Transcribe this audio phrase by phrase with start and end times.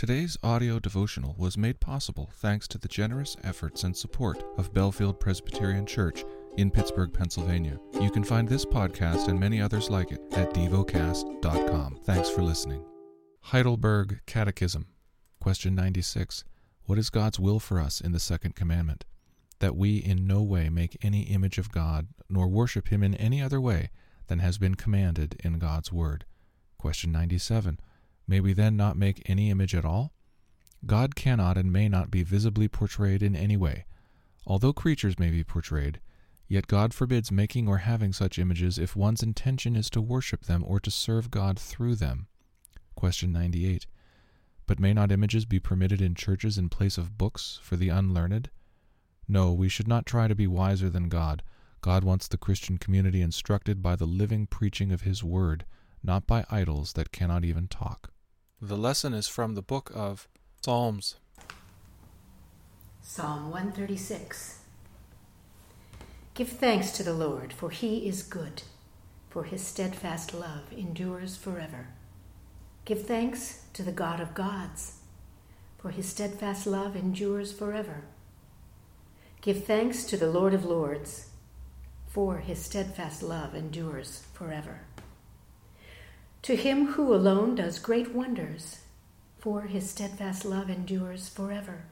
[0.00, 5.20] Today's audio devotional was made possible thanks to the generous efforts and support of Bellefield
[5.20, 6.24] Presbyterian Church
[6.56, 7.78] in Pittsburgh, Pennsylvania.
[8.00, 11.98] You can find this podcast and many others like it at devocast.com.
[12.04, 12.82] Thanks for listening.
[13.42, 14.86] Heidelberg Catechism,
[15.38, 16.44] question 96.
[16.86, 19.04] What is God's will for us in the second commandment?
[19.58, 23.42] That we in no way make any image of God, nor worship him in any
[23.42, 23.90] other way
[24.28, 26.24] than has been commanded in God's word.
[26.78, 27.78] Question 97.
[28.30, 30.12] May we then not make any image at all?
[30.86, 33.86] God cannot and may not be visibly portrayed in any way.
[34.46, 35.98] Although creatures may be portrayed,
[36.46, 40.62] yet God forbids making or having such images if one's intention is to worship them
[40.64, 42.28] or to serve God through them.
[42.94, 43.88] Question 98.
[44.64, 48.48] But may not images be permitted in churches in place of books for the unlearned?
[49.26, 51.42] No, we should not try to be wiser than God.
[51.80, 55.66] God wants the Christian community instructed by the living preaching of His Word,
[56.00, 58.12] not by idols that cannot even talk.
[58.62, 60.28] The lesson is from the book of
[60.62, 61.14] Psalms.
[63.00, 64.58] Psalm 136
[66.34, 68.64] Give thanks to the Lord, for he is good,
[69.30, 71.88] for his steadfast love endures forever.
[72.84, 74.98] Give thanks to the God of gods,
[75.78, 78.04] for his steadfast love endures forever.
[79.40, 81.30] Give thanks to the Lord of lords,
[82.08, 84.82] for his steadfast love endures forever.
[86.42, 88.80] To him who alone does great wonders,
[89.38, 91.84] for his steadfast love endures forever.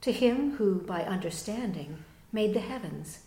[0.00, 3.20] To him who, by understanding, made the heavens,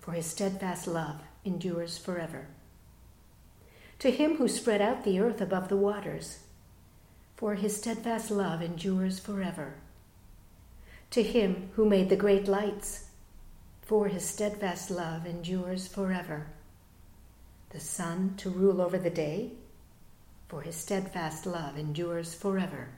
[0.00, 2.48] for his steadfast love endures forever.
[4.00, 6.40] To him who spread out the earth above the waters,
[7.36, 9.74] for his steadfast love endures forever.
[11.12, 13.10] To him who made the great lights,
[13.82, 16.48] for his steadfast love endures forever
[17.70, 19.52] the sun to rule over the day,
[20.48, 22.88] for his steadfast love endures forever.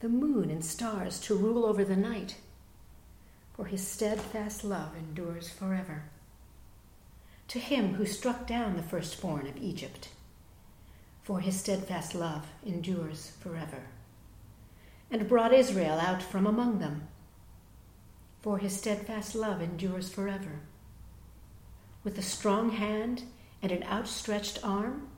[0.00, 2.36] The moon and stars to rule over the night,
[3.54, 6.04] for his steadfast love endures forever.
[7.48, 10.08] To him who struck down the firstborn of Egypt,
[11.22, 13.84] for his steadfast love endures forever.
[15.10, 17.08] And brought Israel out from among them,
[18.40, 20.60] for his steadfast love endures forever.
[22.02, 23.22] With a strong hand
[23.62, 25.08] and an outstretched arm?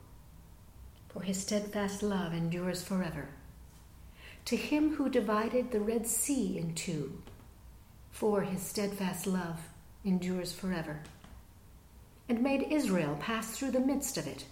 [1.09, 3.29] For his steadfast love endures forever.
[4.45, 7.23] To him who divided the Red Sea in two,
[8.11, 9.59] for his steadfast love
[10.03, 11.01] endures forever.
[12.29, 14.45] And made Israel pass through the midst of it,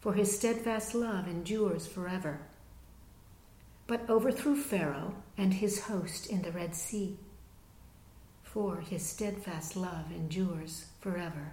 [0.00, 2.40] for his steadfast love endures forever.
[3.86, 7.18] But overthrew Pharaoh and his host in the Red Sea,
[8.42, 11.52] for his steadfast love endures forever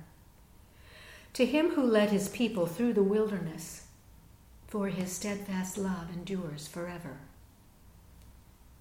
[1.34, 3.86] to him who led his people through the wilderness,
[4.68, 7.18] for his steadfast love endures forever.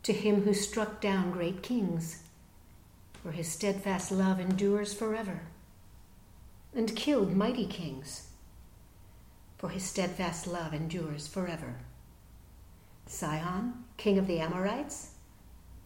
[0.04, 2.22] To him who struck down great kings,
[3.22, 5.42] for his steadfast love endures forever,
[6.74, 8.28] and killed mighty kings,
[9.58, 11.76] for his steadfast love endures forever.
[13.06, 15.10] Sihon, king of the Amorites,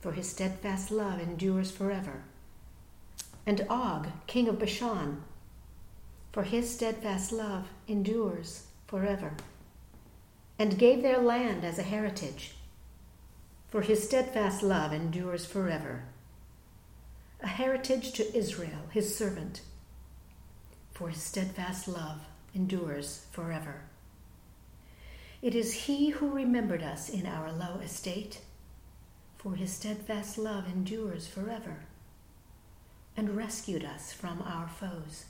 [0.01, 2.23] for his steadfast love endures forever,
[3.45, 5.23] and Og, king of Bashan,
[6.35, 9.35] for his steadfast love endures forever,
[10.59, 12.57] and gave their land as a heritage,
[13.69, 16.03] for his steadfast love endures forever,
[17.41, 19.61] a heritage to Israel, his servant,
[20.91, 22.23] for his steadfast love
[22.53, 23.83] endures forever.
[25.41, 28.41] It is he who remembered us in our low estate,
[29.39, 31.85] for his steadfast love endures forever,
[33.17, 35.27] and rescued us from our foes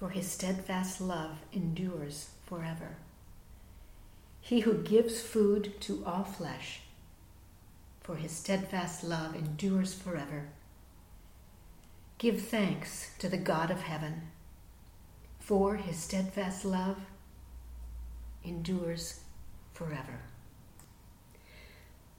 [0.00, 2.96] for his steadfast love endures forever.
[4.40, 6.80] He who gives food to all flesh,
[8.00, 10.48] for his steadfast love endures forever.
[12.16, 14.22] Give thanks to the God of heaven,
[15.38, 16.96] for his steadfast love
[18.42, 19.20] endures
[19.74, 20.22] forever.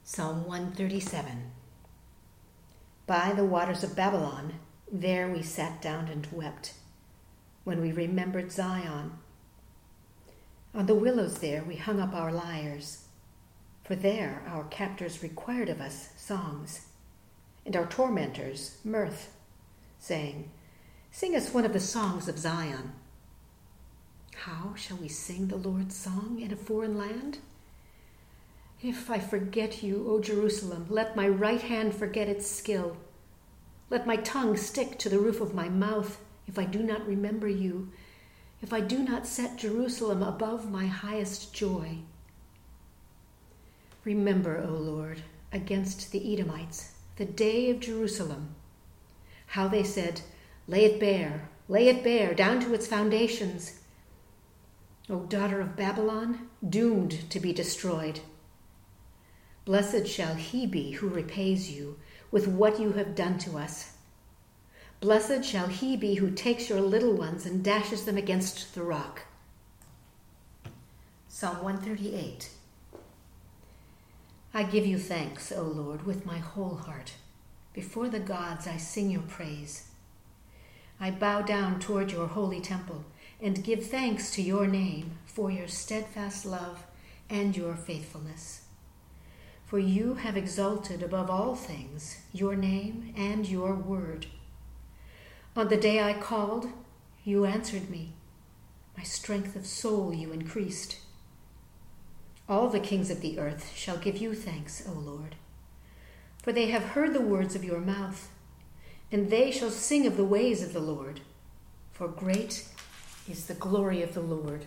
[0.04, 1.50] Psalm 137
[3.08, 4.52] By the waters of Babylon,
[4.88, 6.74] there we sat down and wept
[7.64, 9.12] when we remembered Zion.
[10.74, 13.04] On the willows there we hung up our lyres,
[13.84, 16.86] for there our captors required of us songs,
[17.64, 19.34] and our tormentors mirth,
[19.98, 20.50] saying,
[21.10, 22.92] Sing us one of the songs of Zion.
[24.34, 27.38] How shall we sing the Lord's song in a foreign land?
[28.82, 32.96] If I forget you, O Jerusalem, let my right hand forget its skill.
[33.90, 37.48] Let my tongue stick to the roof of my mouth if I do not remember
[37.48, 37.90] you,
[38.62, 41.98] if I do not set Jerusalem above my highest joy.
[44.04, 45.22] Remember, O Lord,
[45.52, 48.54] against the Edomites, the day of Jerusalem,
[49.46, 50.22] how they said,
[50.66, 53.80] Lay it bare, lay it bare, down to its foundations.
[55.10, 58.20] O daughter of Babylon, doomed to be destroyed.
[59.64, 61.98] Blessed shall he be who repays you
[62.30, 63.92] with what you have done to us.
[65.02, 69.22] Blessed shall he be who takes your little ones and dashes them against the rock.
[71.26, 72.50] Psalm 138
[74.54, 77.14] I give you thanks, O Lord, with my whole heart.
[77.72, 79.88] Before the gods I sing your praise.
[81.00, 83.04] I bow down toward your holy temple
[83.40, 86.84] and give thanks to your name for your steadfast love
[87.28, 88.66] and your faithfulness.
[89.66, 94.26] For you have exalted above all things your name and your word.
[95.54, 96.68] On the day I called,
[97.24, 98.14] you answered me.
[98.96, 100.96] My strength of soul you increased.
[102.48, 105.36] All the kings of the earth shall give you thanks, O Lord,
[106.42, 108.30] for they have heard the words of your mouth,
[109.10, 111.20] and they shall sing of the ways of the Lord,
[111.92, 112.66] for great
[113.28, 114.64] is the glory of the Lord.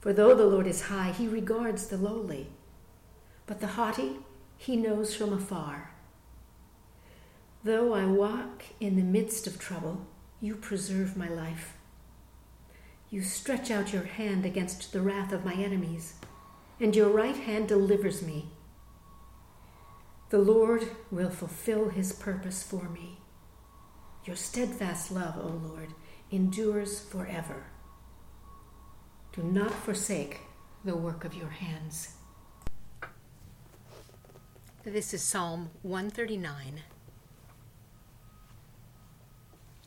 [0.00, 2.46] For though the Lord is high, he regards the lowly,
[3.46, 4.18] but the haughty
[4.56, 5.95] he knows from afar.
[7.66, 10.06] Though I walk in the midst of trouble,
[10.40, 11.72] you preserve my life.
[13.10, 16.14] You stretch out your hand against the wrath of my enemies,
[16.78, 18.50] and your right hand delivers me.
[20.28, 23.18] The Lord will fulfill his purpose for me.
[24.24, 25.88] Your steadfast love, O Lord,
[26.30, 27.64] endures forever.
[29.32, 30.38] Do not forsake
[30.84, 32.14] the work of your hands.
[34.84, 36.82] This is Psalm 139.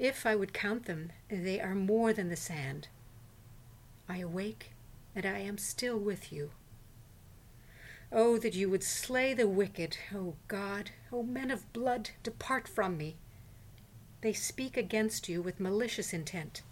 [0.00, 2.88] If I would count them, they are more than the sand.
[4.08, 4.72] I awake,
[5.14, 6.52] and I am still with you.
[8.10, 10.92] Oh, that you would slay the wicked, O God!
[11.12, 13.16] O men of blood, depart from me.
[14.22, 16.62] They speak against you with malicious intent.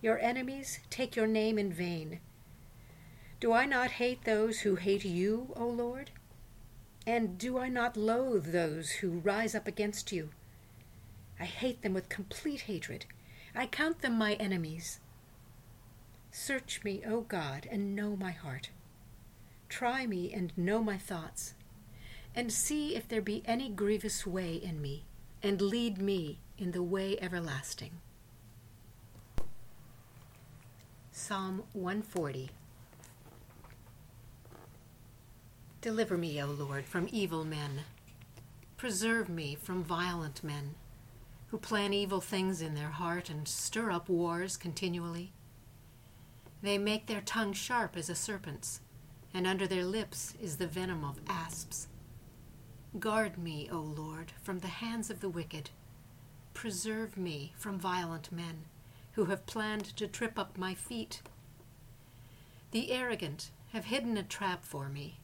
[0.00, 2.20] Your enemies take your name in vain.
[3.38, 6.10] Do I not hate those who hate you, O Lord?
[7.06, 10.30] And do I not loathe those who rise up against you?
[11.38, 13.06] I hate them with complete hatred.
[13.54, 15.00] I count them my enemies.
[16.30, 18.70] Search me, O God, and know my heart.
[19.68, 21.54] Try me and know my thoughts,
[22.34, 25.04] and see if there be any grievous way in me,
[25.42, 27.92] and lead me in the way everlasting.
[31.10, 32.50] Psalm 140
[35.80, 37.80] Deliver me, O Lord, from evil men.
[38.76, 40.74] Preserve me from violent men
[41.48, 45.32] who plan evil things in their heart and stir up wars continually.
[46.62, 48.80] They make their tongue sharp as a serpent's,
[49.32, 51.88] and under their lips is the venom of asps.
[52.98, 55.70] Guard me, O Lord, from the hands of the wicked.
[56.54, 58.64] Preserve me from violent men
[59.12, 61.22] who have planned to trip up my feet.
[62.70, 65.20] The arrogant have hidden a trap for me,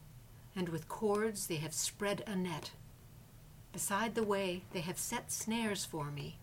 [0.54, 2.72] and with cords they have spread a net.
[3.72, 6.36] Beside the way they have set snares for me.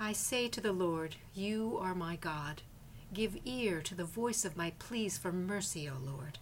[0.00, 2.62] I say to the Lord, You are my God.
[3.14, 6.38] Give ear to the voice of my pleas for mercy, O Lord.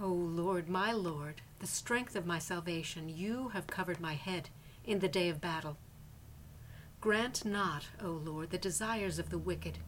[0.00, 4.48] O Lord, my Lord, the strength of my salvation, you have covered my head
[4.84, 5.76] in the day of battle.
[7.00, 9.78] Grant not, O Lord, the desires of the wicked.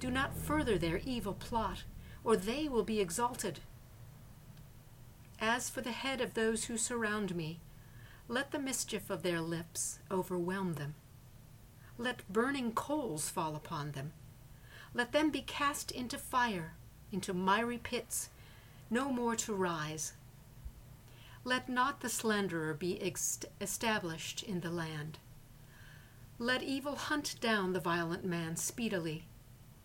[0.00, 1.84] Do not further their evil plot,
[2.24, 3.60] or they will be exalted.
[5.40, 7.60] As for the head of those who surround me,
[8.28, 10.94] let the mischief of their lips overwhelm them.
[11.98, 14.12] Let burning coals fall upon them.
[14.94, 16.74] Let them be cast into fire,
[17.12, 18.30] into miry pits
[18.90, 20.12] no more to rise.
[21.42, 25.18] Let not the slanderer be ex- established in the land.
[26.38, 29.26] Let evil hunt down the violent man speedily.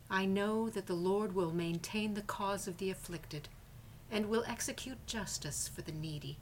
[0.10, 3.50] I know that the Lord will maintain the cause of the afflicted,
[4.12, 6.38] and will execute justice for the needy.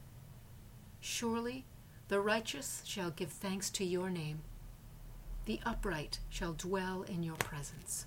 [1.00, 1.66] Surely
[2.08, 4.42] the righteous shall give thanks to your name.
[5.46, 8.06] The upright shall dwell in your presence.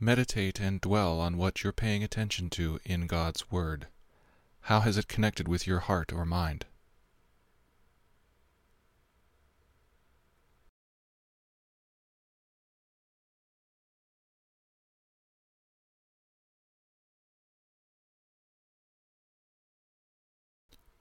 [0.00, 3.88] Meditate and dwell on what you're paying attention to in God's Word.
[4.62, 6.66] How has it connected with your heart or mind?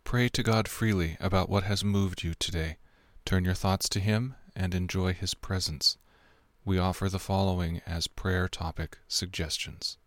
[0.08, 2.78] Pray to God freely about what has moved you today.
[3.26, 5.98] Turn your thoughts to Him and enjoy His presence
[6.64, 9.98] we offer the following as prayer topic suggestions.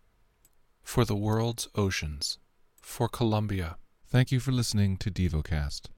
[0.81, 2.39] For the world's oceans.
[2.81, 3.77] For Colombia.
[4.07, 5.81] Thank you for listening to DevoCast.